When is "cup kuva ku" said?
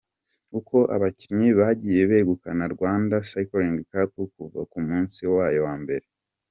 3.91-4.77